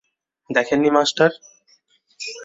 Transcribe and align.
দেখেননি, 0.49 0.89
মাস্টার? 0.89 1.31